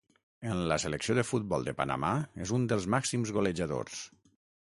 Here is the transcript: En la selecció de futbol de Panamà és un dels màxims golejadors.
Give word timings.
En 0.51 0.61
la 0.69 0.77
selecció 0.83 1.15
de 1.17 1.25
futbol 1.31 1.67
de 1.67 1.75
Panamà 1.81 2.09
és 2.45 2.55
un 2.59 2.65
dels 2.71 2.89
màxims 2.95 3.35
golejadors. 3.39 4.01